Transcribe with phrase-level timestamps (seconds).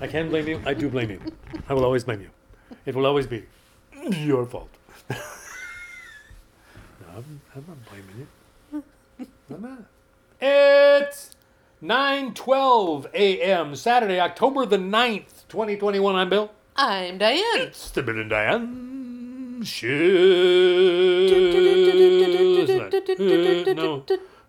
[0.00, 0.60] I can blame you.
[0.64, 1.20] I do blame you.
[1.68, 2.30] I will always blame you.
[2.86, 3.44] It will always be
[4.10, 4.70] your fault.
[5.10, 5.16] no,
[7.16, 8.28] I'm, I'm not blaming
[8.72, 8.82] you.
[9.52, 9.82] I'm not.
[10.40, 11.36] It's
[11.82, 13.76] 9:12 a.m.
[13.76, 16.14] Saturday, October the 9th, 2021.
[16.14, 16.50] I'm Bill.
[16.76, 17.42] I'm Diane.
[17.56, 19.88] It's the Bill and Diane show.
[23.74, 24.04] No,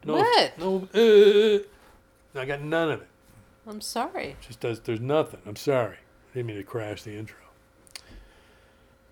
[0.05, 0.57] no, What?
[0.57, 3.07] No, uh, I got none of it.
[3.67, 4.35] I'm sorry.
[4.45, 4.79] Just does.
[4.79, 5.41] There's nothing.
[5.45, 5.97] I'm sorry.
[5.97, 7.37] I didn't mean to crash the intro.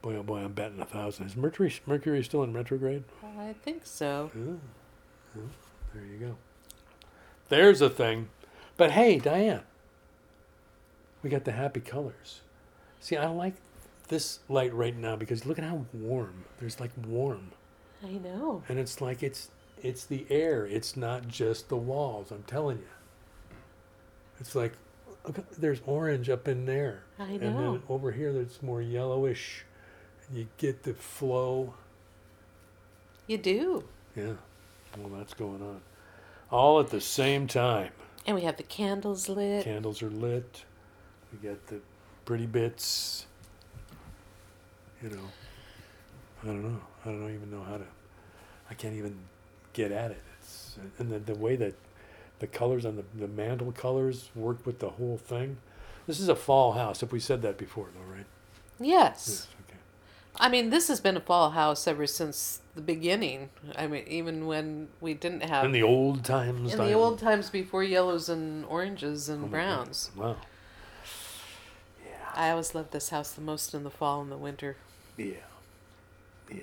[0.02, 1.26] Boy, oh boy, I'm betting a thousand.
[1.28, 3.04] Is Mercury Mercury still in retrograde?
[3.38, 4.32] I think so.
[4.34, 5.42] Yeah.
[5.94, 6.36] There you go.
[7.50, 8.30] There's a thing.
[8.78, 9.64] But hey, Diane,
[11.22, 12.42] we got the happy colors.
[13.02, 13.56] See, I like
[14.08, 16.46] this light right now because look at how warm.
[16.60, 17.52] There's like warm,
[18.04, 18.64] I know.
[18.70, 19.50] and it's like it's
[19.84, 20.66] it's the air.
[20.66, 22.32] It's not just the walls.
[22.32, 22.88] I'm telling you.
[24.40, 24.74] It's like
[25.26, 29.66] look, there's orange up in there, I and then over here there's more yellowish.
[30.28, 31.74] And you get the flow.
[33.28, 33.84] You do.
[34.16, 34.34] Yeah.
[34.98, 35.82] Well, that's going on.
[36.52, 37.92] All at the same time.
[38.26, 39.64] And we have the candles lit.
[39.64, 40.64] Candles are lit.
[41.32, 41.80] We got the
[42.26, 43.26] pretty bits.
[45.02, 45.30] You know,
[46.44, 46.82] I don't know.
[47.06, 47.86] I don't even know how to.
[48.70, 49.16] I can't even
[49.74, 50.22] get at it.
[50.40, 51.74] It's, and the, the way that
[52.40, 55.58] the colors on the, the mantle colors work with the whole thing.
[56.08, 57.04] This is a fall house.
[57.04, 58.26] If we said that before, though, right?
[58.80, 59.26] Yes.
[59.28, 59.48] Yes.
[59.68, 59.78] Okay.
[60.38, 63.50] I mean, this has been a fall house ever since the beginning.
[63.76, 66.74] I mean, even when we didn't have In the old times.
[66.74, 70.12] in the old times before yellows and oranges and Oh browns.
[70.16, 70.38] Wow.
[72.36, 74.78] I always loved this house the most in the fall and the winter.
[75.18, 75.34] Yeah.
[76.50, 76.60] Yeah.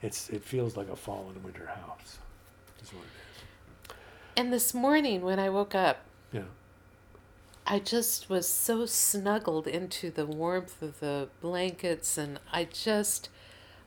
[0.00, 2.18] It's it feels like a fall and winter house.
[2.82, 3.21] Is what it
[4.36, 5.98] And this morning when I woke up.
[6.32, 6.42] Yeah.
[7.66, 13.28] I just was so snuggled into the warmth of the blankets, and I just,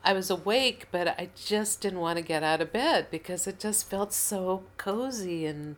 [0.02, 3.60] I was awake, but I just didn't want to get out of bed because it
[3.60, 5.76] just felt so cozy and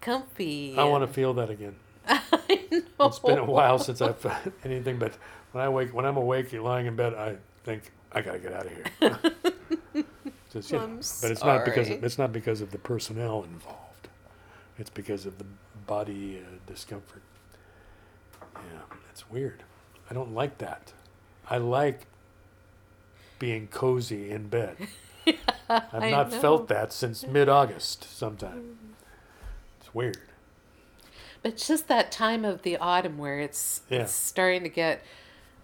[0.00, 0.74] comfy.
[0.76, 1.76] I want to feel that again.
[2.06, 3.06] I know.
[3.06, 5.14] It's been a while since I've felt anything, but
[5.52, 8.66] when I wake, when I'm awake, lying in bed, I think I gotta get out
[8.66, 9.20] of here.
[10.52, 13.44] Just, you know, I'm but it's not because of, it's not because of the personnel
[13.44, 14.08] involved.
[14.78, 15.46] It's because of the
[15.86, 17.22] body uh, discomfort.
[18.56, 19.62] Yeah, it's weird.
[20.10, 20.92] I don't like that.
[21.48, 22.06] I like
[23.38, 24.76] being cozy in bed.
[25.68, 28.04] I've not felt that since mid-August.
[28.16, 28.78] Sometime.
[29.80, 30.18] It's weird.
[31.42, 34.00] But it's just that time of the autumn where it's Yeah.
[34.02, 35.02] it's starting to get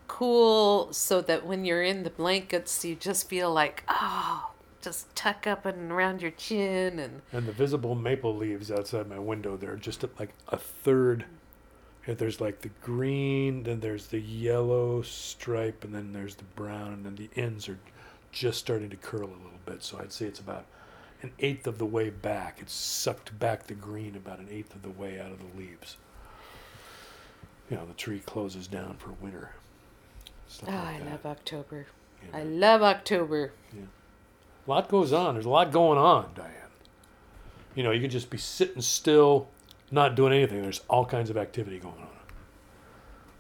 [0.09, 4.51] cool, so that when you're in the blankets, you just feel like oh,
[4.87, 9.19] just tuck up and around your chin and And the visible maple leaves outside my
[9.19, 11.25] window, they're just at like a third.
[12.07, 16.93] If there's like the green, then there's the yellow stripe, and then there's the brown,
[16.93, 17.81] and then the ends are
[18.31, 19.83] just starting to curl a little bit.
[19.83, 20.67] So I'd say it's about
[21.21, 22.59] an eighth of the way back.
[22.61, 25.97] It's sucked back the green about an eighth of the way out of the leaves.
[27.69, 29.51] You know, the tree closes down for winter.
[30.47, 31.11] Stuff oh, like I that.
[31.11, 31.87] love October.
[32.23, 33.51] You I love October.
[34.67, 35.35] A lot goes on.
[35.35, 36.53] There's a lot going on, Diane.
[37.75, 39.49] You know, you could just be sitting still,
[39.91, 40.63] not doing anything.
[40.63, 42.09] There's all kinds of activity going on.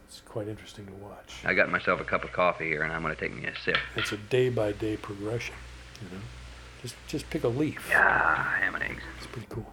[0.06, 1.34] It's quite interesting to watch.
[1.44, 3.52] I got myself a cup of coffee here, and I'm going to take me a
[3.64, 3.76] sip.
[3.96, 5.54] It's a day by day progression.
[6.00, 6.22] You know,
[6.82, 7.90] just just pick a leaf.
[7.92, 9.02] Ah, ham and eggs.
[9.18, 9.72] It's pretty cool.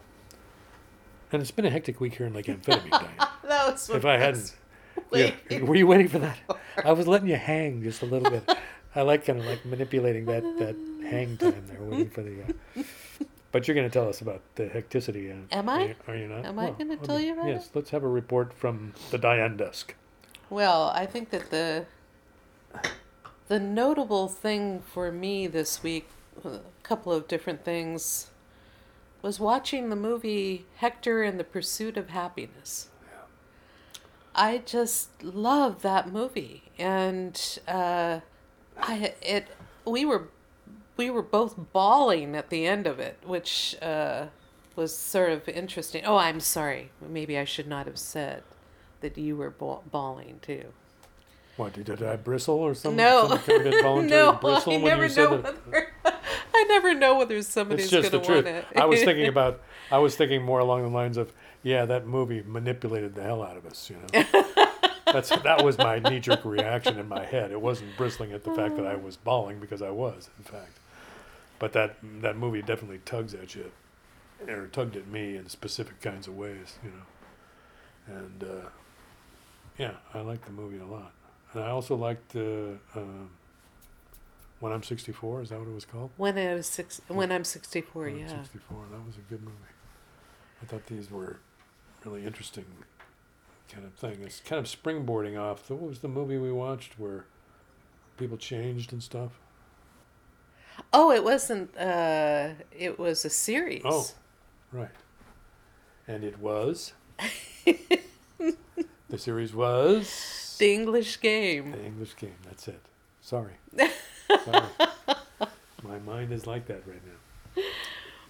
[1.30, 3.28] And it's been a hectic week here in Lake Amphetamine, Diane.
[3.44, 4.54] That was If I hadn't,
[5.12, 5.32] yeah,
[5.62, 6.38] were you waiting for that?
[6.84, 8.48] I was letting you hang just a little bit.
[8.96, 12.42] I like kind of like manipulating that that hang time there, waiting for the.
[12.42, 12.82] Uh,
[13.52, 15.30] but you're going to tell us about the hecticity.
[15.30, 15.84] Uh, Am are I?
[15.86, 16.44] you- Are you not?
[16.44, 17.70] Am I gonna tell be- you about Yes.
[17.74, 19.94] Let's have a report from the Diane desk.
[20.50, 21.86] Well, I think that the
[23.48, 26.08] the notable thing for me this week,
[26.44, 28.30] a couple of different things,
[29.22, 32.88] was watching the movie Hector and the Pursuit of Happiness.
[34.34, 38.20] I just love that movie, and uh,
[38.78, 39.48] I it
[39.86, 40.28] we were
[40.96, 44.26] we were both bawling at the end of it, which uh,
[44.76, 46.04] was sort of interesting.
[46.04, 46.90] Oh, I'm sorry.
[47.00, 48.42] Maybe I should not have said
[49.00, 50.66] that you were ba- bawling too.
[51.56, 52.96] What did did I bristle or something?
[52.96, 55.66] No, some kind of involuntary no, I never know that?
[55.66, 55.88] whether
[56.54, 58.44] I never know whether somebody's It's just the gonna truth.
[58.44, 58.66] want it.
[58.76, 59.60] I was thinking about.
[59.90, 61.32] I was thinking more along the lines of,
[61.62, 63.88] yeah, that movie manipulated the hell out of us.
[63.90, 64.24] You know,
[65.06, 67.52] that's that was my knee jerk reaction in my head.
[67.52, 70.80] It wasn't bristling at the fact that I was bawling because I was, in fact.
[71.58, 73.70] But that that movie definitely tugs at you,
[74.48, 76.78] or tugged at me in specific kinds of ways.
[76.82, 78.68] You know, and uh,
[79.78, 81.12] yeah, I liked the movie a lot.
[81.52, 83.30] And I also liked uh, um
[84.60, 85.42] When I'm 64.
[85.42, 86.10] Is that what it was called?
[86.16, 88.28] When I was six, when I'm 64, When I'm yeah.
[88.42, 88.78] 64.
[88.90, 89.56] That was a good movie.
[90.62, 91.38] I thought these were
[92.04, 92.64] really interesting
[93.70, 94.18] kind of thing.
[94.22, 95.66] It's kind of springboarding off.
[95.66, 97.24] The, what was the movie we watched where
[98.16, 99.32] people changed and stuff?
[100.92, 101.76] Oh, it wasn't.
[101.76, 103.82] Uh, it was a series.
[103.84, 104.06] Oh.
[104.72, 104.88] Right.
[106.06, 106.92] And it was.
[107.64, 110.56] the series was.
[110.58, 111.72] The English Game.
[111.72, 112.36] The English Game.
[112.44, 112.80] That's it.
[113.20, 113.54] Sorry.
[114.44, 114.68] Sorry.
[115.82, 117.62] My mind is like that right now.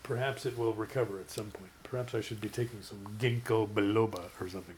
[0.03, 1.71] Perhaps it will recover at some point.
[1.83, 4.75] Perhaps I should be taking some ginkgo biloba or something.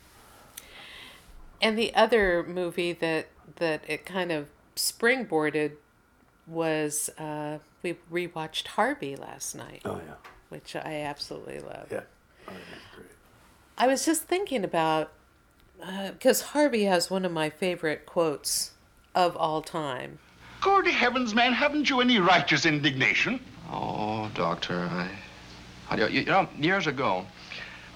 [1.61, 5.73] And the other movie that that it kind of springboarded
[6.47, 10.15] was uh, we rewatched Harvey last night, Oh yeah.
[10.49, 11.89] which I absolutely love.
[11.91, 12.01] Yeah.
[12.49, 12.53] Oh,
[12.95, 13.07] great.
[13.79, 15.13] I was just thinking about
[16.13, 18.73] because Harvey has one of my favorite quotes
[19.15, 20.19] of all time.
[20.63, 23.41] Good heavens, man, haven't you any righteous indignation?
[23.71, 25.11] Oh, doctor, I,
[25.91, 27.27] I you, you know, years ago,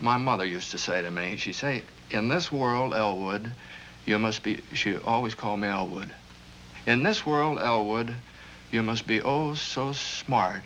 [0.00, 3.50] my mother used to say to me, she'd say, in this world, Elwood,
[4.05, 6.11] you must be, she always called me Elwood.
[6.87, 8.14] In this world, Elwood,
[8.70, 10.62] you must be oh so smart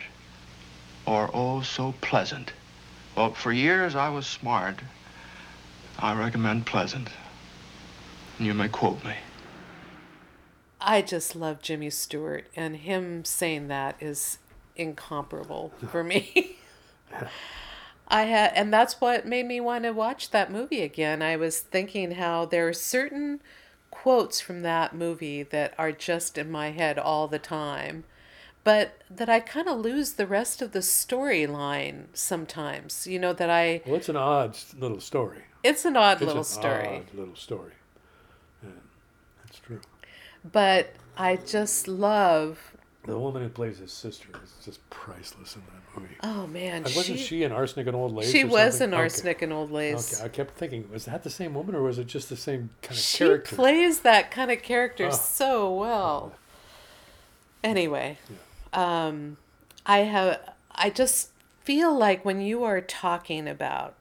[1.05, 2.53] or oh so pleasant.
[3.15, 4.75] Well, for years I was smart.
[5.97, 7.09] I recommend pleasant.
[8.37, 9.15] And you may quote me.
[10.81, 14.37] I just love Jimmy Stewart, and him saying that is
[14.75, 16.57] incomparable for me.
[18.07, 21.23] I had, and that's what made me want to watch that movie again.
[21.23, 23.41] I was thinking how there are certain
[24.01, 28.03] quotes from that movie that are just in my head all the time,
[28.63, 33.07] but that I kind of lose the rest of the storyline sometimes.
[33.07, 35.43] You know that I Well, it's an odd little story.
[35.63, 36.87] it's an odd It's little an story.
[36.87, 37.73] Odd little story.
[38.63, 38.69] Yeah,
[39.43, 39.81] that's true.
[40.51, 42.74] but I just love.
[43.05, 46.15] The woman who plays his sister is just priceless in that movie.
[46.23, 48.31] Oh man, And wasn't she, an arsenic and old lace?
[48.31, 49.01] She was an Okay.
[49.03, 50.13] arsenic and old lace.
[50.15, 52.71] Okay, I kept thinking, was that the same woman or was it just the same
[52.81, 53.49] kind of She character?
[53.51, 55.11] She plays that kind of character Oh.
[55.11, 56.33] so well.
[57.63, 58.17] Anyway,
[58.73, 59.37] um,
[59.85, 60.39] I have.
[60.71, 61.29] I just
[61.63, 63.95] feel like when you are talking about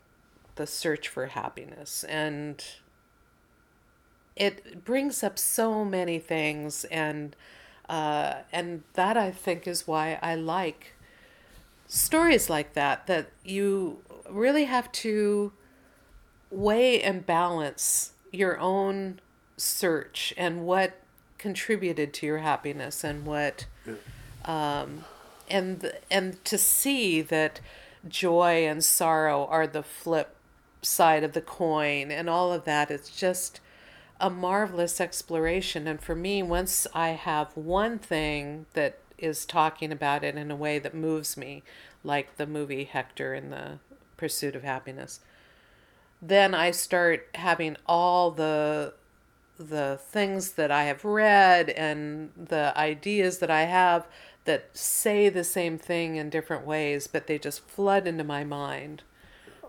[0.56, 2.62] the search for happiness and
[4.36, 7.36] it brings up so many things and
[7.88, 10.94] uh, and that I think is why I like
[11.86, 13.98] stories like that that you
[14.28, 15.52] really have to
[16.50, 19.20] weigh and balance your own
[19.56, 20.98] search and what
[21.38, 23.66] contributed to your happiness and what
[24.44, 25.04] um,
[25.48, 27.60] and and to see that
[28.08, 30.36] joy and sorrow are the flip
[30.82, 33.60] side of the coin and all of that it's just
[34.20, 40.24] a marvelous exploration and for me once i have one thing that is talking about
[40.24, 41.62] it in a way that moves me
[42.02, 43.78] like the movie hector in the
[44.16, 45.20] pursuit of happiness
[46.26, 48.94] then I start having all the
[49.56, 54.06] the things that I have read and the ideas that I have
[54.46, 59.04] that say the same thing in different ways, but they just flood into my mind.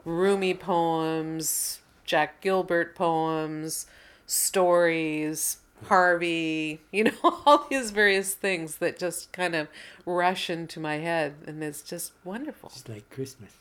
[0.04, 3.86] Rumi poems, Jack Gilbert poems,
[4.26, 7.12] stories, Harvey, you know,
[7.46, 9.68] all these various things that just kind of
[10.06, 12.72] rush into my head, and it's just wonderful.
[12.74, 13.52] It's like Christmas.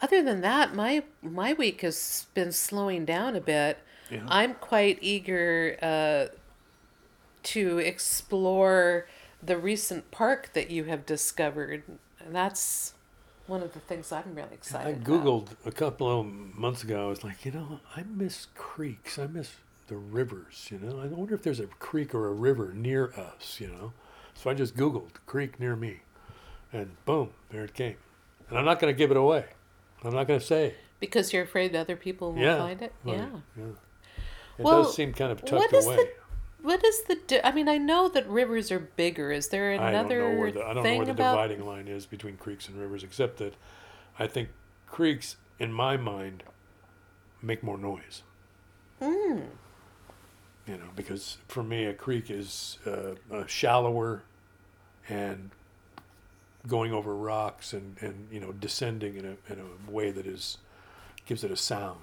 [0.00, 3.78] Other than that, my my week has been slowing down a bit.
[4.10, 4.24] Yeah.
[4.28, 6.26] I'm quite eager uh,
[7.44, 9.06] to explore
[9.42, 11.82] the recent park that you have discovered,
[12.30, 12.94] that's
[13.46, 15.02] one of the things I'm really excited.
[15.02, 17.06] I Googled a couple of months ago.
[17.06, 19.18] I was like, you know, I miss creeks.
[19.18, 19.52] I miss
[19.88, 20.68] the rivers.
[20.70, 23.58] You know, I wonder if there's a creek or a river near us.
[23.60, 23.92] You know,
[24.34, 26.00] so I just Googled creek near me,
[26.72, 27.96] and boom, there it came.
[28.48, 29.44] And I'm not going to give it away.
[30.04, 30.74] I'm not going to say.
[31.00, 32.58] because you're afraid other people will yeah.
[32.58, 32.92] find it.
[33.04, 33.26] Right, Yeah.
[33.56, 33.64] yeah.
[34.58, 35.96] It Well, does seem kind of tucked is away.
[35.96, 36.08] the
[36.62, 37.16] what is the?
[37.26, 39.30] Di- I mean, I know that rivers are bigger.
[39.30, 41.32] Is there I don't another know where the I don't know thing where the about?
[41.32, 43.54] dividing line is between creeks and rivers, except that
[44.18, 44.48] I think
[44.86, 46.42] creeks, in my mind,
[47.42, 48.22] make more noise.
[49.00, 49.44] Mm.
[50.66, 54.22] You know, because for me, a creek is uh, uh, shallower
[55.08, 55.50] and
[56.66, 60.58] going over rocks and, and you know descending in a in a way that is
[61.26, 62.00] gives it a sound.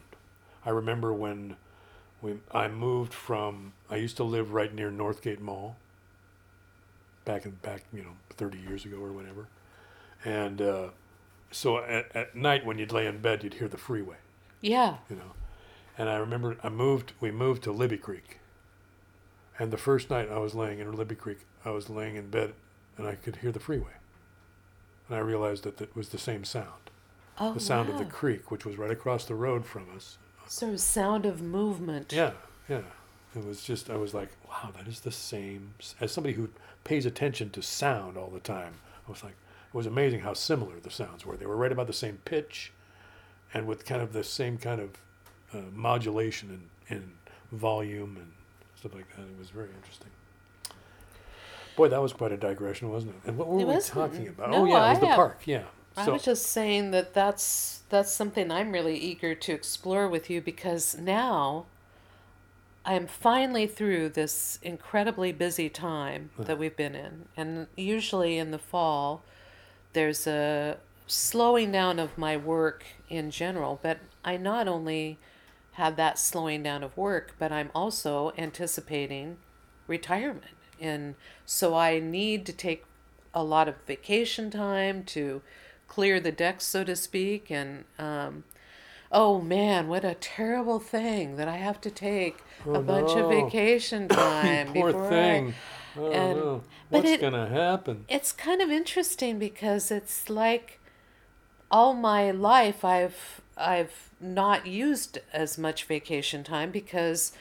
[0.65, 1.57] I remember when
[2.23, 5.75] we I moved from I used to live right near Northgate Mall.
[7.25, 9.47] Back in back you know thirty years ago or whatever,
[10.25, 10.87] and uh,
[11.51, 14.17] so at, at night when you'd lay in bed, you'd hear the freeway,
[14.59, 14.97] Yeah.
[15.09, 15.31] you know.
[15.97, 17.13] And I remember I moved.
[17.21, 18.39] We moved to Libby Creek.
[19.59, 22.53] And the first night I was laying in Libby Creek, I was laying in bed,
[22.97, 23.93] and I could hear the freeway.
[25.07, 26.89] And I realized that it was the same sound,
[27.39, 30.17] Oh, the sound of the creek, which was right across the road from us.
[30.47, 32.11] Sort of sound of movement.
[32.13, 32.31] Yeah,
[32.69, 32.81] yeah.
[33.35, 35.73] It was just I was like, wow, that is the same.
[35.99, 36.49] As somebody who
[36.83, 38.73] pays attention to sound all the time,
[39.07, 41.35] I was like, it was amazing how similar the sounds were.
[41.35, 42.71] They were right about the same pitch,
[43.53, 44.89] and with kind of the same kind of
[45.53, 46.49] uh, modulation
[46.89, 47.11] and, and
[47.59, 48.31] volume and
[48.75, 49.21] stuff like that.
[49.23, 50.09] It was very interesting.
[51.75, 53.27] Boy, that was quite a digression, wasn't it?
[53.29, 53.93] And what were It we wasn't.
[53.95, 54.51] talking about?
[54.51, 55.41] No, oh yeah, it was I the have- park.
[55.45, 55.63] Yeah.
[55.95, 60.29] I So was just saying that that's that's something I'm really eager to explore with
[60.29, 61.65] you because now
[62.85, 67.25] I am finally through this incredibly busy time that we've been in.
[67.37, 69.23] And usually in the fall
[69.93, 75.19] there's a slowing down of my work in general, but I not only
[75.73, 79.37] have that slowing down of work, but I'm also anticipating
[79.87, 80.55] retirement.
[80.79, 82.85] And so I need to take
[83.33, 85.41] a lot of vacation time to
[85.93, 87.51] clear the decks, so to speak.
[87.51, 88.43] And um,
[89.11, 93.29] oh man, what a terrible thing that I have to take a bunch of Oh,
[93.29, 94.73] vacation time.
[94.73, 95.53] poor before I- thing.
[95.97, 96.63] Oh, and- no.
[96.89, 98.05] What's it- gonna happen?
[98.07, 100.79] it's kind of interesting because it's like
[101.71, 107.31] all my life I've I've not used as much vacation time because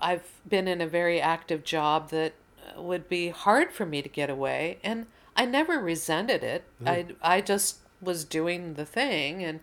[0.00, 2.34] I've been in a very active job that
[2.76, 6.62] would be hard for me to get away and I never resented it.
[6.86, 9.60] I I just was doing the thing and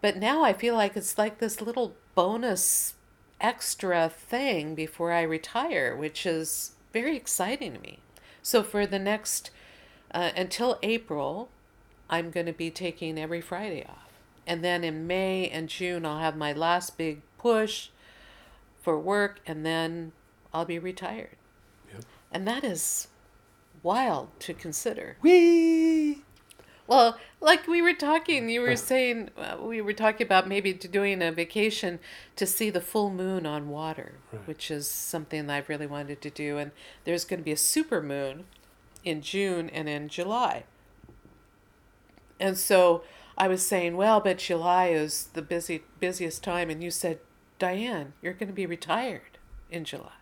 [0.00, 2.94] but now I feel like it's like this little bonus
[3.40, 7.98] extra thing before I retire, which is very exciting to me.
[8.42, 9.50] So for the next
[10.12, 11.48] uh, until April,
[12.08, 14.08] I'm going to be taking every Friday off.
[14.46, 17.90] And then in May and June, I'll have my last big push
[18.82, 20.12] for work, and then
[20.52, 21.36] I'll be retired.
[21.92, 22.04] Yep.
[22.32, 23.08] And that is
[23.82, 25.16] wild to consider.
[25.22, 26.24] Whee!
[26.90, 31.22] Well, like we were talking, you were saying, uh, we were talking about maybe doing
[31.22, 32.00] a vacation
[32.34, 34.44] to see the full moon on water, Right.
[34.48, 36.58] which is something that I've really wanted to do.
[36.58, 36.72] And
[37.04, 38.46] there's going to be a super moon
[39.04, 40.64] in June and in July.
[42.40, 43.04] And so
[43.38, 47.20] I was saying, well, but July is the busy busiest time, and you said,
[47.60, 49.38] Diane, you're going to be retired
[49.70, 50.18] in July,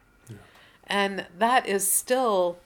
[0.86, 2.58] and that is still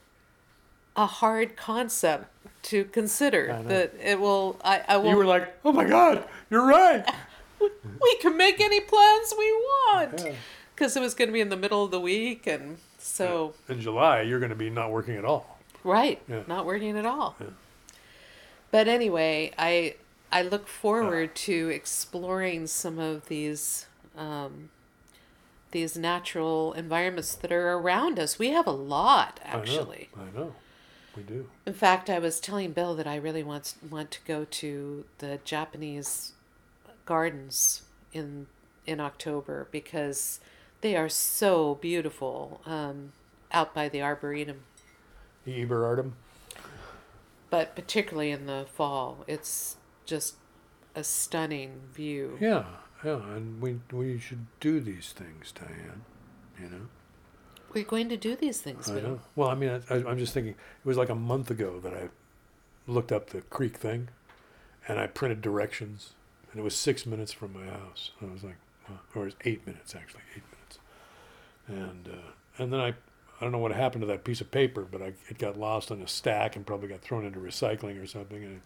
[0.97, 2.27] a hard concept
[2.65, 3.61] to consider.
[3.67, 7.05] That it will, I, I You were like, oh my God, you're right.
[7.61, 10.35] we can make any plans we want Yeah.
[10.75, 13.81] because it was going to be in the middle of the week, and so In
[13.81, 15.59] July, you're going to be not working at all.
[15.85, 16.21] Right.
[16.29, 16.43] Yeah.
[16.47, 17.37] Not working at all.
[17.41, 17.47] Yeah.
[18.71, 19.97] But anyway, I
[20.31, 24.71] I look forward to exploring some of these um,
[25.73, 28.39] these natural environments that are around us.
[28.39, 30.09] We have a lot, actually.
[30.17, 30.31] I know.
[30.33, 30.55] I know.
[31.17, 31.49] We do.
[31.67, 35.41] In fact, I was telling Bill that I really want want to go to the
[35.45, 36.33] Japanese
[37.05, 38.47] gardens in
[38.87, 40.41] in October because
[40.81, 43.13] they are so beautiful um,
[43.53, 44.63] out by the arboretum.
[45.45, 46.13] The Eber
[47.53, 49.77] but particularly in the fall, it's
[50.07, 50.37] just
[50.95, 52.39] a stunning view.
[52.41, 52.65] Yeah,
[53.05, 56.03] yeah, and we we should do these things, Diane.
[56.59, 56.87] You know.
[57.75, 58.91] We're going to do these things.
[58.91, 59.21] I know.
[59.37, 60.53] Well, I mean, I, I, I'm just thinking.
[60.53, 62.09] It was like a month ago that I
[62.87, 64.09] looked up the creek thing,
[64.87, 66.13] and I printed directions,
[66.51, 68.11] and it was six minutes from my house.
[68.21, 68.57] I was like,
[68.89, 70.79] well, or it was eight minutes actually, eight minutes,
[71.69, 72.95] and uh, and then I.
[73.41, 75.91] I don't know what happened to that piece of paper, but I, it got lost
[75.91, 78.45] on a stack and probably got thrown into recycling or something.
[78.45, 78.61] And,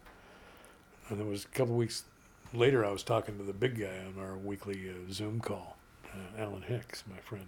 [1.09, 2.05] and it was a couple weeks
[2.53, 5.79] later, I was talking to the big guy on our weekly uh, Zoom call,
[6.13, 7.47] uh, Alan Hicks, my friend,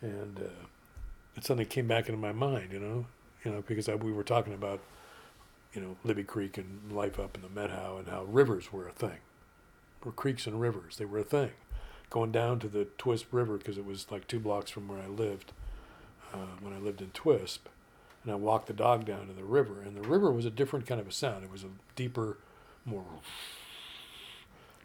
[0.00, 0.66] and uh,
[1.36, 3.06] it suddenly came back into my mind, you know,
[3.44, 4.80] you know, because I, we were talking about,
[5.72, 8.92] you know, Libby Creek and life up in the Methow and how rivers were a
[8.92, 9.18] thing,
[10.04, 11.50] or creeks and rivers, they were a thing.
[12.10, 15.08] Going down to the Twisp River because it was like two blocks from where I
[15.08, 15.52] lived
[16.32, 17.66] uh, when I lived in Twisp,
[18.22, 20.86] and I walked the dog down to the river, and the river was a different
[20.86, 21.44] kind of a sound.
[21.44, 22.38] It was a deeper,
[22.84, 23.04] more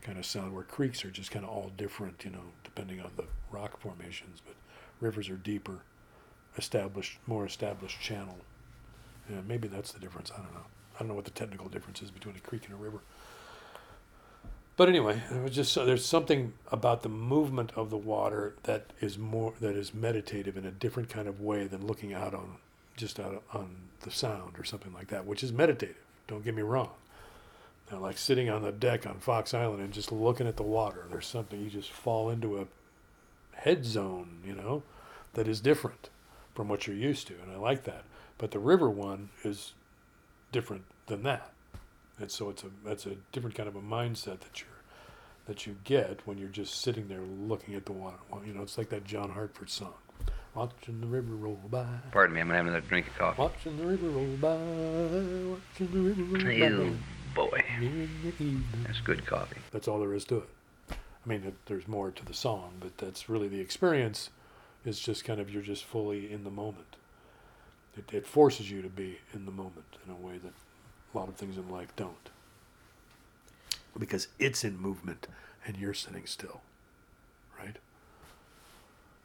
[0.01, 3.11] kind of sound where creeks are just kind of all different, you know, depending on
[3.15, 4.55] the rock formations, but
[5.03, 5.83] rivers are deeper,
[6.57, 8.37] established, more established channel.
[9.29, 10.31] Yeah, maybe that's the difference.
[10.31, 10.65] I don't know.
[10.95, 12.99] I don't know what the technical difference is between a creek and a river.
[14.75, 19.19] But anyway, it was just there's something about the movement of the water that is
[19.19, 22.57] more that is meditative in a different kind of way than looking out on
[22.95, 25.97] just out on the sound or something like that, which is meditative.
[26.27, 26.89] Don't get me wrong.
[27.91, 31.05] Know, like sitting on the deck on Fox Island and just looking at the water.
[31.09, 32.65] There's something you just fall into a
[33.55, 34.83] head zone, you know,
[35.33, 36.09] that is different
[36.55, 38.03] from what you're used to, and I like that.
[38.37, 39.73] But the river one is
[40.51, 41.51] different than that,
[42.19, 44.69] and so it's a that's a different kind of a mindset that you're
[45.47, 48.17] that you get when you're just sitting there looking at the water.
[48.29, 49.93] Well, you know, it's like that John Hartford song,
[50.55, 53.41] "Watching the river roll by." Pardon me, I'm gonna have another drink of coffee.
[53.41, 56.97] Watching the river roll by, watching the river roll Ew,
[57.35, 57.41] by.
[57.49, 57.63] boy.
[57.79, 58.63] in the evening.
[58.85, 59.57] That's good coffee.
[59.71, 60.49] That's all there is to it.
[60.91, 64.29] I mean, there's more to the song, but that's really the experience.
[64.85, 66.97] Is just kind of you're just fully in the moment.
[67.97, 70.53] It, it forces you to be in the moment in a way that
[71.13, 72.29] a lot of things in life don't.
[73.97, 75.27] Because it's in movement
[75.65, 76.61] and you're sitting still,
[77.57, 77.77] right?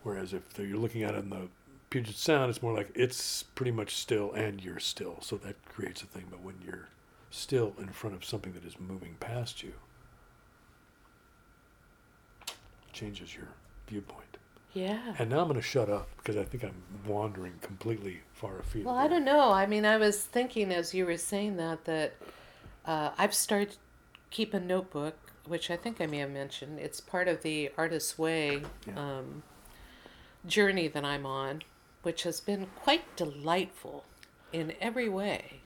[0.02, 1.48] Whereas if you're looking at it in the
[1.90, 5.16] Puget Sound, it's more like it's pretty much still and you're still.
[5.22, 6.26] So that creates a thing.
[6.30, 6.88] But when you're
[7.30, 9.72] still in front of something that is moving past you,
[12.92, 13.48] changes your
[13.86, 14.36] viewpoint.
[14.78, 15.14] Yeah.
[15.18, 16.74] And now I'm going to shut up because I think I'm
[17.06, 18.86] wandering completely far afield.
[18.86, 19.50] Well, I don't know.
[19.52, 22.14] I mean, I was thinking as you were saying that that
[22.84, 23.76] uh, I've started
[24.30, 25.16] keep a notebook,
[25.46, 26.78] which I think I may have mentioned.
[26.78, 28.98] It's part of the Artist's Way Yeah.
[29.18, 29.42] um,
[30.46, 31.62] journey that I'm on,
[32.02, 34.04] which has been quite delightful
[34.52, 35.60] in every way.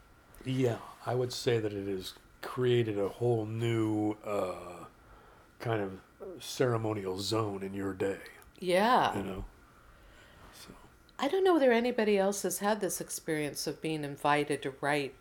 [0.44, 4.86] Yeah, I would say that it has created a whole new uh,
[5.60, 6.00] kind of
[6.42, 8.18] ceremonial zone in your day.
[8.62, 9.16] Yeah.
[9.16, 9.44] You know.
[10.54, 10.68] So
[11.18, 15.14] I don't know whether anybody else has had this experience of being invited to write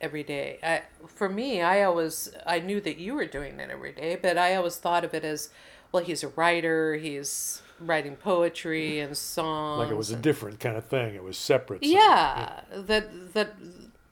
[0.00, 0.58] every day.
[0.62, 4.38] I, for me, I always I knew that you were doing it every day, but
[4.38, 5.50] I always thought of it as,
[5.92, 6.96] well, he's a writer.
[6.96, 9.80] He's writing poetry and songs.
[9.80, 11.14] like it was a different kind of thing.
[11.14, 11.82] It was separate.
[11.82, 13.54] yeah, that that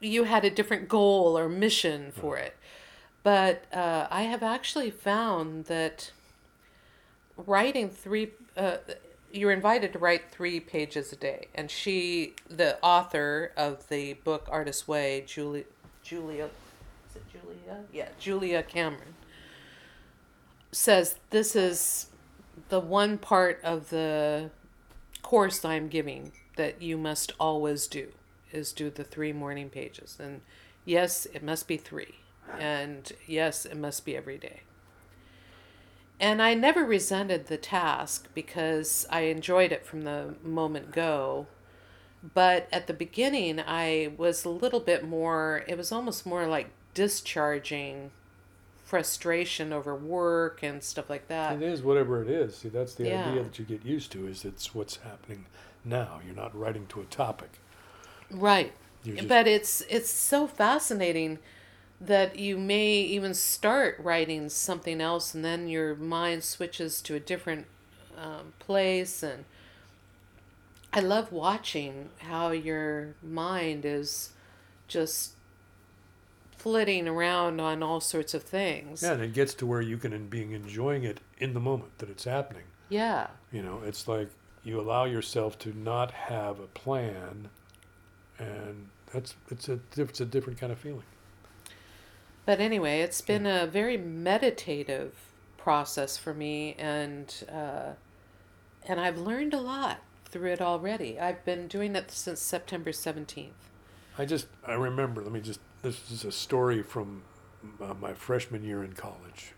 [0.00, 2.57] you had a different goal or mission for it.
[3.23, 6.11] But uh, I have actually found that
[7.37, 8.76] writing three, uh,
[9.33, 14.49] you're invited to write three pages a day, and she, the author of the book
[14.50, 15.67] Artist's Way, Julie,
[16.02, 16.50] Julia,
[17.08, 17.84] is it Julia?
[17.93, 19.15] Yeah, Julia Cameron,
[20.73, 22.06] says this is
[22.69, 24.50] the one part of the
[25.23, 28.08] course I'm giving that you must always do
[28.52, 30.19] is do the three morning pages.
[30.21, 30.41] And
[30.84, 32.17] yes, it must be three.
[32.58, 34.63] And yes, it must be every day.
[36.21, 41.47] And I never resented the task because I enjoyed it from the moment go.
[42.35, 46.69] But at the beginning, I was a little bit more, it was almost more like
[46.93, 48.11] discharging
[48.85, 51.54] frustration over work and stuff like that.
[51.56, 52.56] It is whatever it is.
[52.56, 53.30] See, that's the Yeah.
[53.30, 54.26] idea that you get used to.
[54.26, 55.47] Is it's what's happening
[55.85, 56.21] now.
[56.26, 57.50] You're not writing to a topic.
[58.30, 58.73] Right.
[59.04, 61.39] Just- But it's it's so fascinating
[62.00, 67.21] that you may even start writing something else and then your mind switches to a
[67.21, 67.67] different
[68.17, 69.45] um, place and
[70.93, 74.30] I love watching how your mind is
[74.89, 75.32] just
[76.56, 79.02] flitting around on all sorts of things.
[79.02, 82.10] Yeah, and it gets to where you can be enjoying it in the moment that
[82.10, 82.65] it's happening.
[82.89, 83.28] Yeah.
[83.52, 84.28] You know, it's like
[84.65, 87.49] you allow yourself to not have a plan,
[88.39, 91.04] and that's it's a it's a different kind of feeling.
[92.47, 95.15] But anyway, it's been a very meditative
[95.57, 97.95] process for me, and uh,
[98.87, 101.19] and I've learned a lot through it already.
[101.19, 103.71] I've been doing it since September seventeenth.
[104.19, 105.23] I just I remember.
[105.23, 105.61] Let me just.
[105.83, 107.23] This is a story from
[107.81, 109.53] uh, my freshman year in college,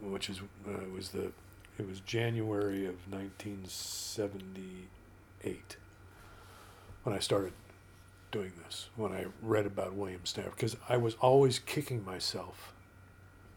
[0.00, 1.32] which is uh, was the
[1.78, 5.76] it was January of 1978
[7.04, 7.52] when I started
[8.30, 8.88] doing this.
[8.96, 12.72] When I read about William Stafford, because I was always kicking myself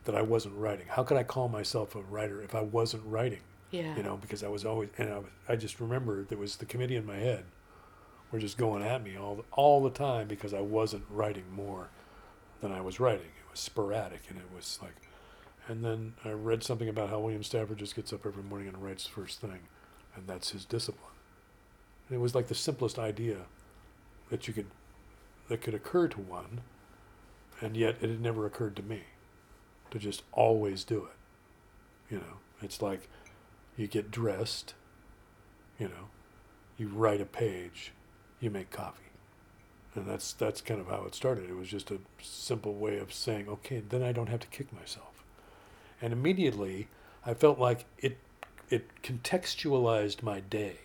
[0.05, 0.85] that I wasn't writing.
[0.89, 3.41] How could I call myself a writer if I wasn't writing?
[3.69, 3.95] Yeah.
[3.95, 6.65] You know, because I was always and I was, I just remember there was the
[6.65, 7.45] committee in my head
[8.31, 11.89] were just going at me all the, all the time because I wasn't writing more
[12.61, 13.25] than I was writing.
[13.25, 14.95] It was sporadic and it was like
[15.67, 18.81] and then I read something about how William Stafford just gets up every morning and
[18.81, 19.59] writes the first thing
[20.15, 21.13] and that's his discipline.
[22.09, 23.37] And it was like the simplest idea
[24.31, 24.71] that you could
[25.49, 26.61] that could occur to one
[27.61, 29.03] and yet it had never occurred to me
[29.91, 32.13] to just always do it.
[32.13, 33.07] You know, it's like
[33.77, 34.73] you get dressed,
[35.77, 36.09] you know,
[36.77, 37.91] you write a page,
[38.39, 39.03] you make coffee.
[39.93, 41.49] And that's that's kind of how it started.
[41.49, 44.73] It was just a simple way of saying, okay, then I don't have to kick
[44.73, 45.23] myself.
[46.01, 46.87] And immediately
[47.25, 48.17] I felt like it
[48.69, 50.77] it contextualized my day.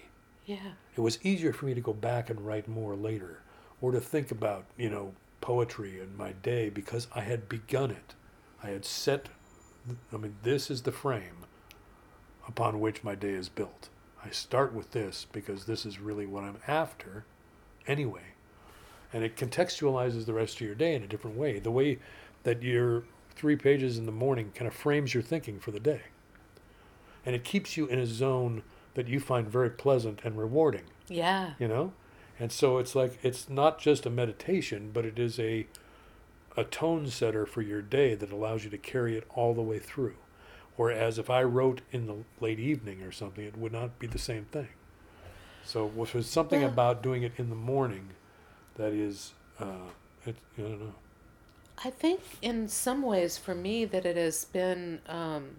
[0.44, 0.72] Yeah.
[0.96, 3.40] It was easier for me to go back and write more later
[3.80, 8.14] or to think about, you know, poetry in my day because I had begun it.
[8.62, 9.28] I had set,
[10.12, 11.44] I mean, this is the frame
[12.48, 13.90] upon which my day is built.
[14.24, 17.24] I start with this because this is really what I'm after
[17.86, 18.32] anyway.
[19.12, 21.58] And it contextualizes the rest of your day in a different way.
[21.58, 21.98] The way
[22.42, 23.04] that your
[23.34, 26.00] three pages in the morning kind of frames your thinking for the day.
[27.24, 28.62] And it keeps you in a zone
[28.96, 31.52] that you find very pleasant and rewarding, Yeah.
[31.58, 31.92] you know?
[32.40, 35.66] And so it's like it's not just a meditation, but it is a
[36.56, 39.78] a tone setter for your day that allows you to carry it all the way
[39.78, 40.16] through.
[40.76, 44.18] Whereas if I wrote in the late evening or something, it would not be the
[44.18, 44.68] same thing.
[45.64, 46.68] So if there's something Yeah.
[46.68, 48.10] about doing it in the morning
[48.76, 49.90] that is, uh,
[50.24, 50.94] it, I don't know.
[51.84, 55.56] I think in some ways for me that it has been um,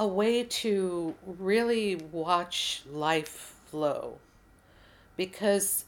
[0.00, 4.16] a way to really watch life flow.
[5.14, 5.84] Because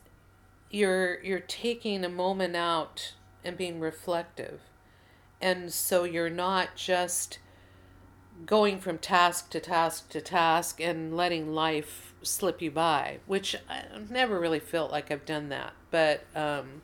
[0.70, 4.61] you're you're taking a moment out and being reflective.
[5.40, 7.38] And so you're not just
[8.44, 13.85] going from task to task to task and letting life slip you by which i
[14.09, 15.72] never really felt like i've done that.
[15.90, 16.83] But um,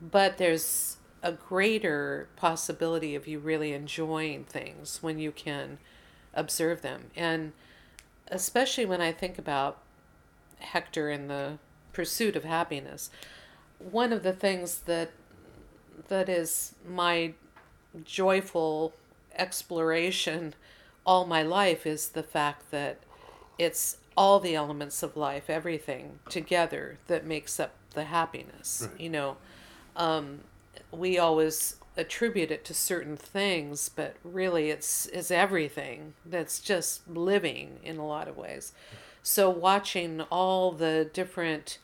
[0.00, 5.78] but there's a greater possibility of you really enjoying things when you can
[6.34, 7.52] observe them and
[8.28, 9.78] especially when i think about
[10.58, 11.58] hector in the
[11.92, 13.10] pursuit of happiness
[13.78, 15.10] one of the things that
[16.08, 17.32] that is my
[18.04, 18.92] joyful
[19.36, 20.54] exploration
[21.04, 22.98] all my life is the fact that
[23.58, 29.00] it's all the elements of life everything together that makes up the happiness Right.
[29.00, 29.36] you know
[29.96, 30.40] um,
[30.90, 37.78] we always attribute it to certain things, but really it's is everything that's just living
[37.82, 38.72] in a lot of ways.
[39.22, 41.78] So watching all the different,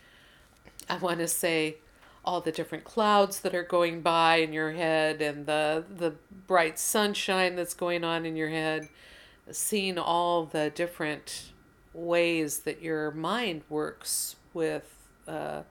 [0.88, 1.76] I want to say,
[2.24, 6.14] all the different clouds that are going by in your head and the the
[6.46, 8.88] bright sunshine that's going on in your head,
[9.50, 11.52] seeing all the different
[11.94, 15.62] ways that your mind works with uh,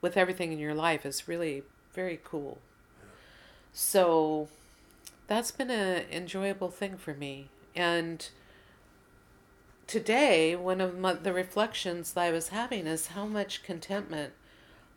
[0.00, 1.62] with everything in your life is really
[1.94, 2.58] very cool.
[3.76, 4.48] So
[5.26, 7.48] that's been an enjoyable thing for me.
[7.74, 8.26] And
[9.88, 14.32] today, one of my, the reflections that I was having is how much contentment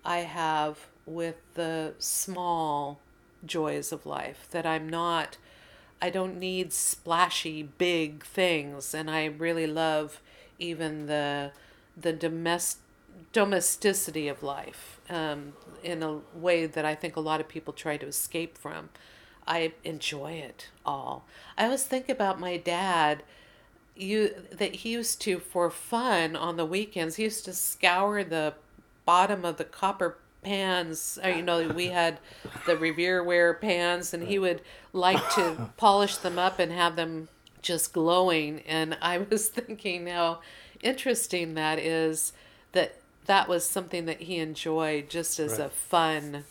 [0.06, 3.00] I have with the small
[3.44, 5.38] joys of life, that I'm not,
[6.00, 8.94] I don't need splashy big things.
[8.94, 10.22] And I really love
[10.60, 11.52] even the,
[12.00, 12.84] the domestic
[13.38, 17.96] domesticity of life um, in a way that I think a lot of people try
[17.96, 18.90] to escape from.
[19.46, 21.24] I enjoy it all.
[21.56, 23.22] I always think about my dad.
[23.96, 27.18] You that he used to for fun on the weekends.
[27.18, 28.56] He used to scour the
[29.06, 31.20] bottom of the copper pans.
[31.24, 32.18] Or, you know, we had
[32.66, 37.28] the Revereware pans, and he would like to polish them up and have them
[37.62, 38.64] just glowing.
[38.68, 40.40] And I was thinking how
[40.82, 42.34] interesting that is
[42.72, 42.96] that
[43.28, 46.46] that was something that he enjoyed just as a fun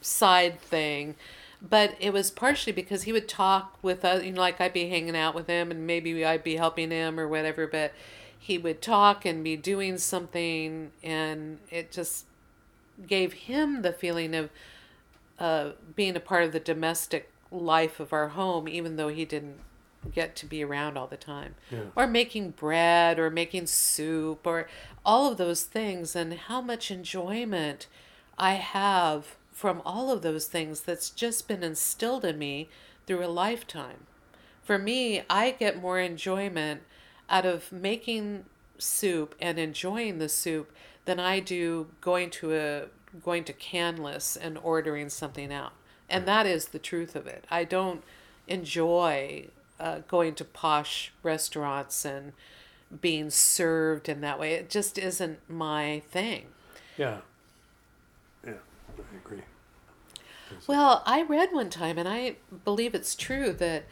[0.00, 1.16] side thing.
[1.60, 4.88] But it was partially because he would talk with us you know like i'd be
[4.88, 7.92] hanging out with him and maybe i'd be helping him or whatever but
[8.36, 12.24] he would talk and be doing something and it just
[13.06, 14.50] gave him the feeling of
[15.38, 19.58] uh, being a part of the domestic life of our home even though he didn't
[20.12, 21.84] get to be around all the time Yeah.
[21.94, 24.68] or making bread or making soup or
[25.04, 27.86] all of those things and how much enjoyment
[28.38, 32.68] I have from all of those things that's just been instilled in me
[33.06, 34.06] through a lifetime.
[34.62, 36.82] For me, I get more enjoyment
[37.28, 38.44] out of making
[38.78, 40.72] soup and enjoying the soup
[41.04, 42.84] than I do going to a
[43.22, 45.72] going to Canlis and ordering something out.
[46.08, 47.44] And that is the truth of it.
[47.50, 48.02] I don't
[48.48, 49.48] enjoy
[49.82, 52.32] uh, going to posh restaurants and
[53.00, 54.54] being served in that way.
[54.54, 56.46] It just isn't my thing.
[56.96, 57.18] Yeah.
[58.46, 58.54] Yeah,
[58.96, 59.42] I agree.
[60.66, 63.84] Well, I read one time, and I believe it's true that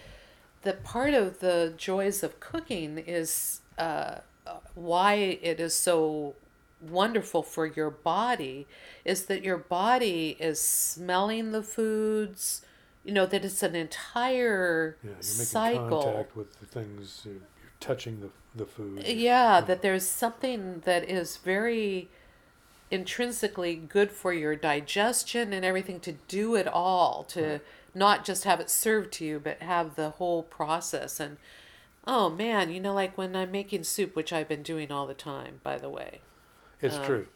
[0.63, 6.35] that part of the joys of cooking is uh, uh, why it is so
[6.81, 8.67] wonderful for your body
[9.05, 12.63] is that your body is smelling the foods.
[13.05, 16.03] You know that it's an entire Yeah, you're making cycle.
[16.03, 17.41] contact with the things, uh, you're
[17.81, 19.05] touching the, the food.
[19.07, 22.09] Yeah, that there's something that is very
[22.91, 27.61] intrinsically good for your digestion and everything to do it all, to
[27.95, 31.21] not just have it served to you, but have the whole process.
[31.21, 31.37] And
[32.07, 35.15] oh man, you know, like when I'm making soup, which I've been doing all the
[35.15, 36.21] time, by the way.
[36.83, 37.27] It's Um, true.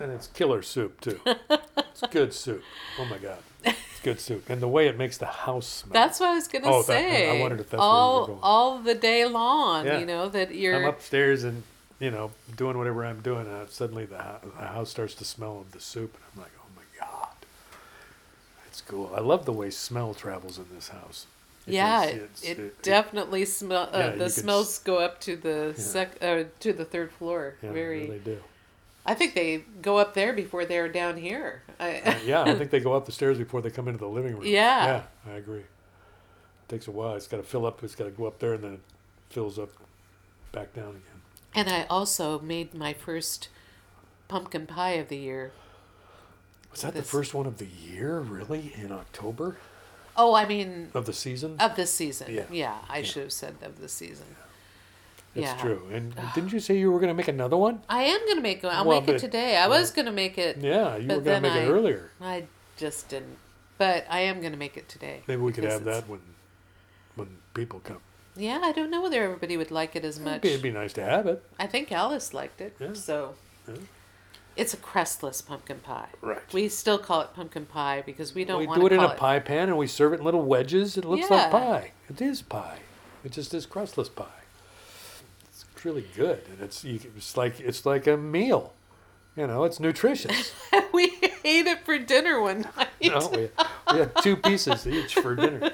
[0.00, 1.20] And it's killer soup too.
[1.26, 2.62] it's good soup.
[2.98, 5.92] Oh my god, it's good soup, and the way it makes the house smell.
[5.92, 7.38] That's what I was gonna Oh, that- say.
[7.38, 9.86] I wondered if that's where you were all all the day long.
[9.86, 9.98] Yeah.
[9.98, 10.76] You know that you're.
[10.76, 11.62] I'm upstairs and
[11.98, 14.22] you know doing whatever I'm doing, and suddenly the,
[14.58, 17.28] the house starts to smell of the soup, and I'm like, oh my god,
[18.66, 19.12] it's cool.
[19.16, 21.26] I love the way smell travels in this house.
[21.66, 23.88] yeah, Because it, it's- it, it- definitely smell.
[23.92, 27.10] Yeah, Uh, you the smells s- go up to the sec uh, to the third
[27.12, 27.54] floor.
[27.62, 28.06] yeah, Very.
[28.06, 28.38] they do.
[29.10, 31.62] I think they go up there before they're down here.
[31.80, 34.06] I, Uh, yeah, I think they go up the stairs before they come into the
[34.08, 34.44] living room.
[34.44, 34.86] Yeah.
[35.26, 35.60] Yeah, I agree.
[35.60, 37.14] It takes a while.
[37.16, 37.82] It's got to fill up.
[37.82, 38.80] It's got to go up there, and then it
[39.30, 39.70] fills up
[40.52, 41.22] back down again.
[41.54, 43.48] and I also made my first
[44.28, 45.52] pumpkin pie of the year.
[46.70, 48.20] Was that the first one of the year?
[48.20, 49.56] Really, in October
[50.20, 51.56] Oh, I mean, of the season?
[51.60, 52.34] of this season.
[52.34, 52.44] Yeah.
[52.50, 54.26] Yeah, I should have said of the season.
[55.38, 55.56] It's yeah.
[55.56, 55.82] true.
[55.92, 57.80] And didn't you say you were going to make another one?
[57.88, 58.66] I am gonna make it.
[58.66, 59.56] I'll Well, make it today.
[59.56, 60.56] I was gonna make it.
[60.58, 62.10] Yeah, you were going to make it earlier.
[62.20, 62.44] I
[62.76, 63.38] just didn't.
[63.78, 65.22] But I am gonna make it today.
[65.28, 66.20] Maybe we could have that when
[67.14, 68.00] when people come.
[68.36, 70.38] Yeah, I don't know whether everybody would like it as much.
[70.38, 71.44] It'd be, it'd be nice to have it.
[71.58, 72.76] I think Alice liked it.
[72.80, 72.92] Yeah.
[72.94, 73.34] So
[73.68, 73.74] Yeah.
[74.56, 76.08] it's a crustless pumpkin pie.
[76.20, 76.42] Right.
[76.52, 78.84] We still call it pumpkin pie because we don't want to.
[78.84, 80.96] we do it in a pie pan and we serve it in little wedges.
[80.96, 81.36] It looks Yeah.
[81.36, 81.92] like pie.
[82.08, 82.78] It is pie.
[83.24, 84.26] It just is crustless pie.
[85.84, 88.74] Really good, and it's you, it's like it's like a meal.
[89.36, 90.52] You know, it's nutritious.
[90.92, 91.04] we
[91.44, 92.88] ate it for dinner one night.
[93.02, 93.48] Know, we,
[93.92, 95.70] we had two pieces each for dinner.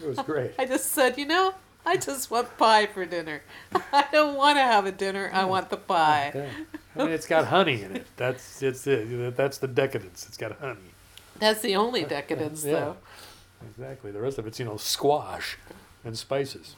[0.00, 0.52] It was great.
[0.58, 3.42] I just said, you know, I just want pie for dinner.
[3.92, 5.30] I don't want to have a dinner.
[5.32, 6.32] I want the pie.
[6.34, 6.48] Yeah.
[6.94, 8.06] I mean, it's got honey in it.
[8.16, 9.36] That's it's it.
[9.36, 10.26] That's the decadence.
[10.26, 10.80] It's got honey.
[11.38, 12.72] That's the only decadence, Yeah.
[12.72, 12.96] though.
[13.70, 14.10] Exactly.
[14.10, 15.58] The rest of it's you know squash
[16.04, 16.76] and spices.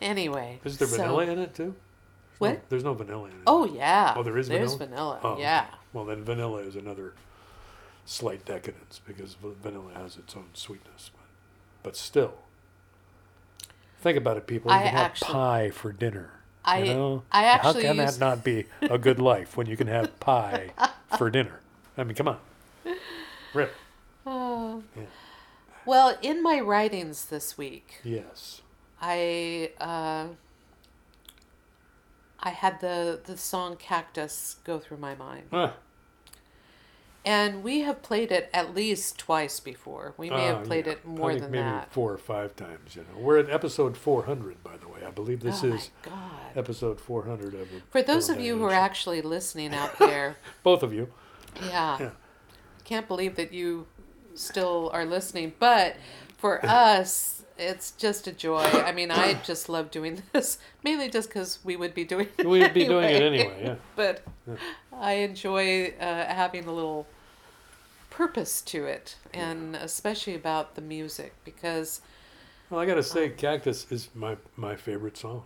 [0.00, 0.60] Anyway.
[0.64, 1.74] Is there so- vanilla in it too?
[2.38, 2.68] There's no- What?
[2.68, 3.38] there's no vanilla in it.
[3.46, 4.14] Oh yeah.
[4.16, 5.18] Oh, there is There's vanilla?
[5.22, 5.36] vanilla.
[5.36, 5.66] Oh, yeah.
[5.92, 7.14] Well, then vanilla is another
[8.04, 11.10] slight decadence because vanilla has its own sweetness.
[11.14, 11.24] But,
[11.82, 12.34] but still,
[14.00, 14.70] think about it, people.
[14.70, 16.30] You I can have pie for dinner.
[16.64, 17.22] I- you know?
[17.32, 20.18] I actually How can used- that not be a good life when you can have
[20.20, 20.72] pie
[21.16, 21.60] for dinner?
[21.96, 22.38] I mean, come on.
[23.54, 23.72] Rip.
[24.26, 24.82] Oh.
[24.96, 25.04] Yeah.
[25.86, 28.60] Well, in my writings this week, Yes.
[29.00, 30.28] I uh,
[32.40, 35.44] I had the the song Cactus go through my mind.
[35.52, 35.74] Ah,
[37.24, 40.14] And we have played it at least twice before.
[40.16, 40.92] We may ah, have played yeah.
[40.92, 41.92] it more than maybe that.
[41.92, 42.94] four or five times.
[42.94, 45.00] You know, we're at episode 400, by the way.
[45.06, 45.90] I believe this oh is
[46.54, 50.82] episode 400 of the For those of you who are actually listening out there, both
[50.84, 51.08] of you.
[51.60, 52.10] yeah, Yeah.
[52.84, 53.86] can't believe that you
[54.34, 55.54] still are listening.
[55.58, 55.96] But
[56.38, 58.62] for us, it's just a joy.
[58.62, 62.46] I mean, I just love doing this, mainly just because we would be doing it
[62.46, 63.74] We'd be doing it anyway, yeah.
[63.94, 64.22] But
[64.92, 67.06] I enjoy uh, having a little
[68.10, 72.00] purpose to it, and especially about the music because
[72.70, 75.44] Well, I gotta say, Cactus is my my favorite song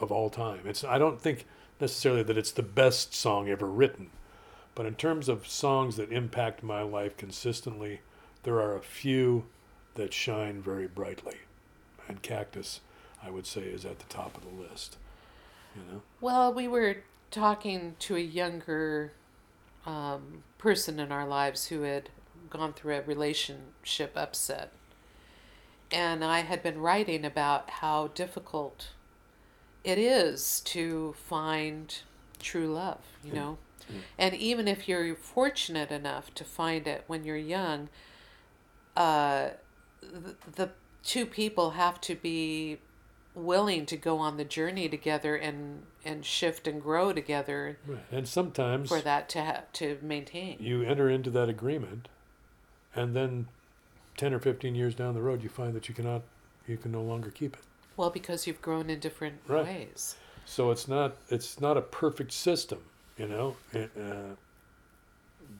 [0.00, 0.60] of all time.
[0.66, 1.46] It's I don't think
[1.80, 4.10] necessarily that it's the best song ever written,
[4.74, 8.00] but in terms of songs that impact my life consistently,
[8.42, 9.44] there are a few
[9.94, 11.36] that shine very brightly,
[12.08, 12.80] and Cactus,
[13.22, 14.96] I would say, is at the top of the list.
[15.74, 16.98] You know, Well, we were
[17.30, 19.12] talking to a younger
[19.86, 22.10] um, person in our lives who had
[22.50, 24.70] gone through a relationship upset.
[25.90, 28.88] And I had been writing about how difficult
[29.84, 31.94] it is to find
[32.38, 33.58] true love, you know?
[34.18, 37.88] And even if you're fortunate enough to find it when you're young,
[38.96, 39.50] uh,
[40.02, 40.70] the, the
[41.02, 42.78] two people have to be
[43.34, 48.04] willing to go on the journey together and and shift and grow together right.
[48.10, 50.56] and sometimes for that to have to maintain.
[50.60, 52.08] you enter into that agreement,
[52.94, 53.46] and then
[54.16, 56.22] ten or fifteen years down the road, you find that you cannot,
[56.66, 57.62] you can no longer keep it.
[57.96, 59.64] Well, because you've grown in different Right.
[59.64, 60.16] ways.
[60.44, 62.80] So it's not it's not a perfect system,
[63.16, 64.34] you know, it, uh,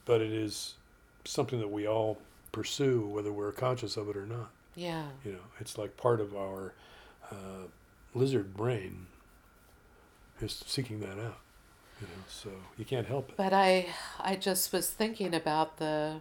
[0.04, 0.74] but it is
[1.24, 2.18] something that we all
[2.52, 4.50] pursue, whether we're conscious of it or not.
[4.74, 5.06] Yeah.
[5.24, 6.74] You know, it's like part of our
[7.30, 7.66] uh,
[8.14, 9.06] lizard brain
[10.40, 11.38] is seeking that out.
[12.00, 13.36] You know, so you can't help it.
[13.36, 13.88] But I
[14.18, 16.20] I just was thinking about the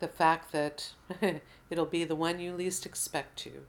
[0.00, 0.92] the fact that
[1.70, 3.66] it'll be the one you least expect to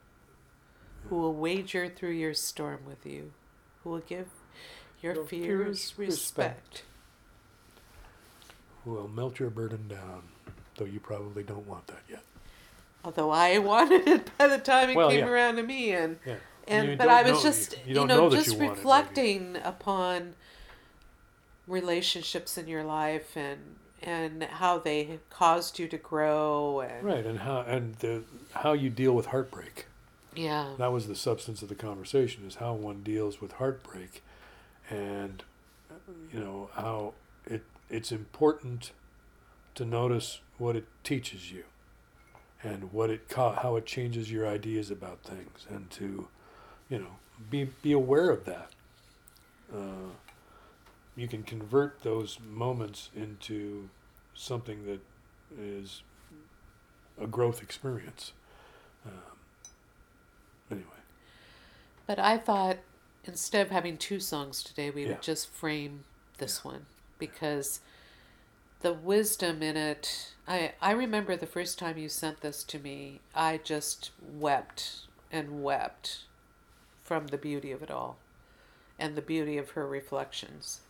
[1.10, 3.34] who will wager through your storm with you,
[3.84, 4.28] who will give
[5.02, 6.08] your Your fears fears respect.
[6.08, 6.84] respect.
[8.86, 10.30] Will melt your burden down,
[10.82, 12.24] though you probably don't want that yet.
[13.06, 15.32] Although I wanted it by the time it Well, came yeah.
[15.32, 16.36] around to me and Yeah.
[16.68, 18.72] and You but I was know- just you you, don't know, know just you want
[18.72, 20.34] it, reflecting upon
[21.68, 27.40] relationships in your life and and how they caused you to grow and Right, and
[27.40, 29.86] how and the how you deal with heartbreak.
[30.36, 34.24] yeah That was the substance of the conversation: is how one deals with heartbreak,
[34.90, 35.44] and
[36.34, 37.14] you know how
[37.46, 38.92] it it's important
[39.76, 41.64] to notice what it teaches you,
[42.64, 46.28] and what it ca- how it changes your ideas about things, and to
[46.90, 48.70] you know be be aware of that.
[49.74, 50.12] Uh,
[51.16, 53.90] you can convert those moments into
[54.34, 55.02] something that
[55.60, 56.04] is
[57.20, 58.34] a growth experience.
[59.06, 59.12] Um,
[60.72, 60.86] anyway,
[62.08, 62.78] but i thought
[63.26, 65.10] instead of having two songs today we Yeah.
[65.10, 66.04] would just frame
[66.38, 66.86] this one
[67.20, 67.82] because
[68.82, 73.20] the wisdom in it i i remember the first time you sent this to me
[73.36, 76.24] i just wept and wept
[77.04, 78.18] from the beauty of it all
[79.02, 80.82] and the beauty of her reflections.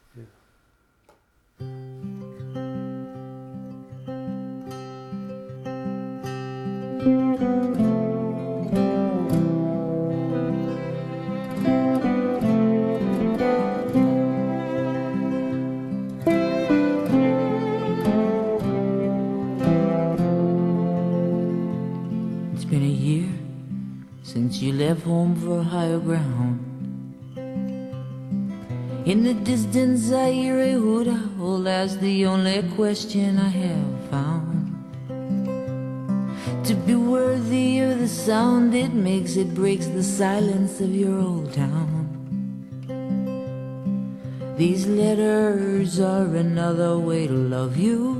[7.03, 7.50] It's
[24.61, 26.59] you left home for higher ground.
[29.07, 31.63] In the distance, I hear a hoot owl.
[31.63, 34.51] That's the only question I have found.
[36.65, 41.51] To be worthy of the sound it makes, it breaks the silence of your old
[41.53, 42.07] town.
[44.57, 48.10] These letters are another way to love you.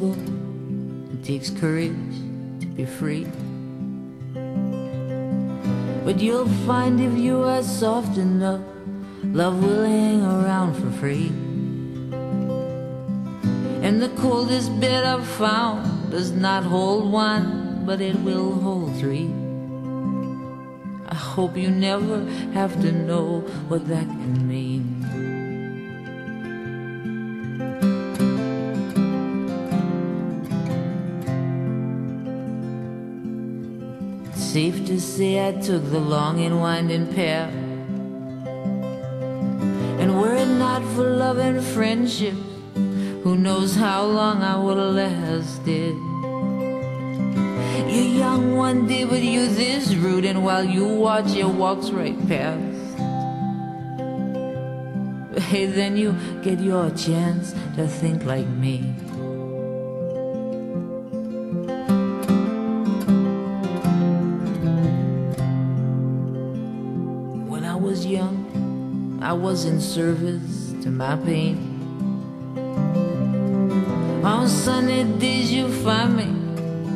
[0.00, 0.16] Trouble,
[1.12, 1.92] it takes courage
[2.60, 3.26] to be free.
[6.04, 8.60] But you'll find if you are soft enough,
[9.22, 11.28] love will hang around for free.
[13.82, 19.30] And the coldest bed I've found does not hold one, but it will hold three.
[21.08, 24.48] I hope you never have to know what that can
[34.52, 37.54] safe to say I took the long and winding path.
[40.00, 42.34] And were it not for love and friendship,
[43.22, 45.94] who knows how long I would have lasted.
[47.94, 52.18] You're young one day, but youth is rude, and while you watch, it walks right
[52.26, 52.98] past.
[55.44, 58.96] Hey, then you get your chance to think like me.
[69.40, 71.56] Was in service to my pain.
[74.22, 76.28] On sunny days, you find me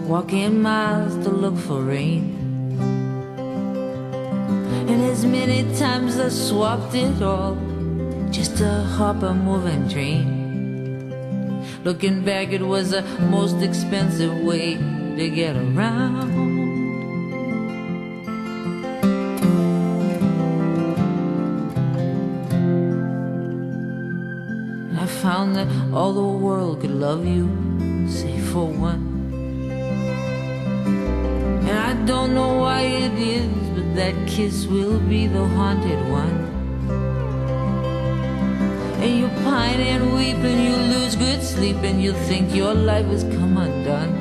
[0.07, 2.37] walking miles to look for rain.
[4.90, 7.57] And as many times I swapped it all
[8.30, 10.44] just to hop a moving train.
[11.83, 14.74] Looking back, it was the most expensive way
[15.16, 16.53] to get around.
[25.92, 27.48] All the world could love you,
[28.09, 29.03] save for one.
[31.68, 36.38] And I don't know why it is, but that kiss will be the haunted one.
[39.03, 43.07] And you pine and weep and you lose good sleep and you think your life
[43.07, 44.14] has come undone.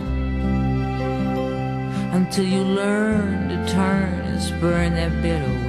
[2.14, 5.63] Until you learn to turn and spurn that bitter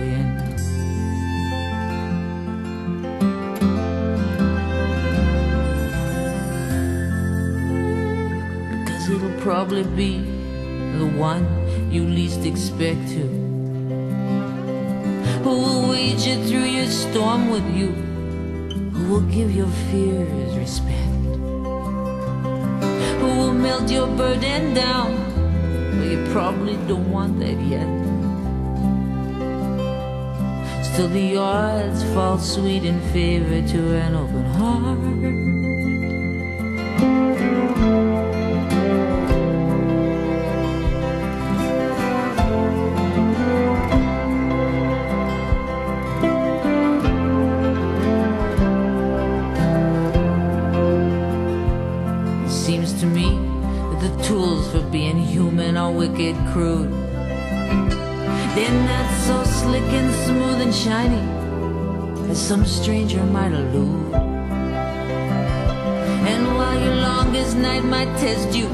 [9.44, 10.20] probably be
[10.96, 11.44] the one
[11.92, 13.24] you least expect to.
[15.44, 17.88] Who will wade you through your storm with you?
[18.94, 21.12] Who will give your fears respect?
[23.20, 25.12] Who will melt your burden down?
[25.98, 27.90] Well, you probably don't want that yet.
[30.86, 35.53] Still, the odds fall sweet in favor to an open heart.
[56.14, 56.92] Wicked crude.
[58.54, 64.14] They're not so slick and smooth and shiny as some stranger might allude.
[66.30, 68.66] And while your longest night might test you,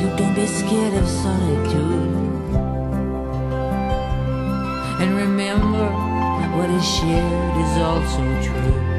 [0.00, 2.16] you don't be scared of solitude.
[5.00, 5.88] And remember,
[6.38, 8.91] that what is shared is also true.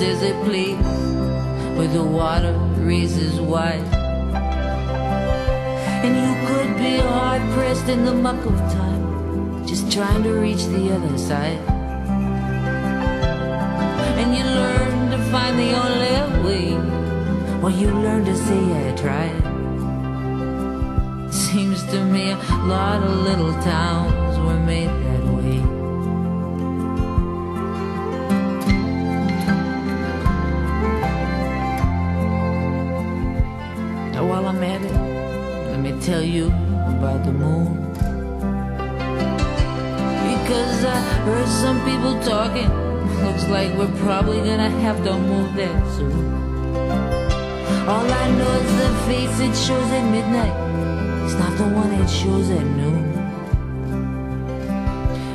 [0.00, 3.84] Because there's a where the water races wide.
[6.04, 10.64] And you could be hard pressed in the muck of time, just trying to reach
[10.68, 11.58] the other side.
[14.16, 16.78] And you learn to find the only way,
[17.60, 19.42] well, you learn to say I tried.
[21.30, 24.99] Seems to me a lot of little towns were made
[34.20, 34.92] Now, while I'm at it,
[35.70, 36.48] let me tell you
[36.98, 37.90] about the moon.
[40.28, 42.68] Because I heard some people talking.
[43.24, 46.34] Looks like we're probably gonna have to move there soon.
[47.88, 50.54] All I know is the face it shows at midnight.
[51.24, 53.06] It's not the one it shows at noon.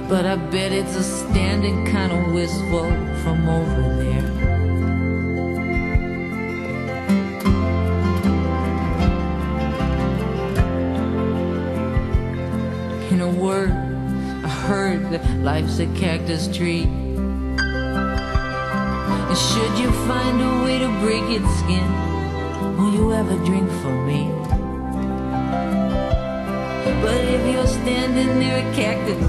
[0.08, 2.92] But I bet it's a standing kind of wistful
[3.24, 4.45] from over there.
[13.46, 13.72] Word,
[14.44, 16.86] I heard that life's a cactus tree.
[19.30, 21.88] And should you find a way to break its skin,
[22.76, 24.32] will you ever drink for me?
[27.04, 29.22] But if you're standing near a cactus,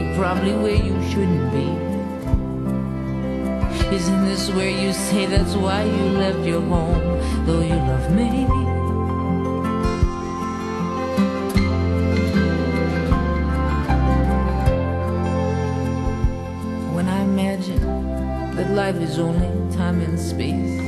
[0.00, 1.68] you're probably where you shouldn't be.
[3.94, 8.63] Isn't this where you say that's why you left your home, though you love me?
[19.04, 20.78] Is only time and space,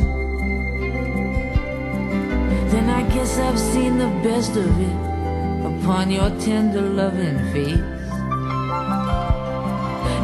[2.72, 5.00] then I guess I've seen the best of it
[5.70, 8.08] upon your tender loving face.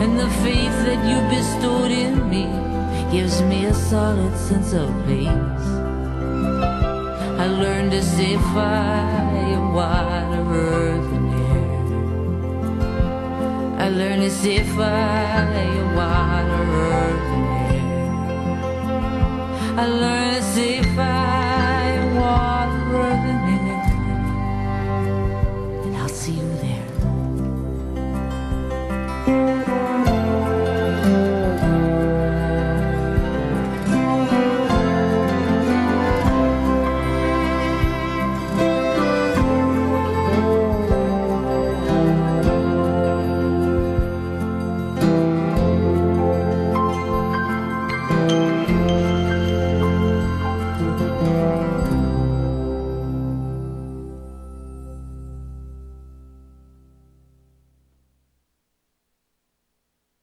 [0.02, 2.46] And the faith that you bestowed in me
[3.12, 5.66] gives me a solid sense of peace.
[7.44, 11.70] I learned to say fire, water, earth, and air.
[13.84, 17.31] I learned to say fire, water, earth,
[19.74, 20.82] I learned to see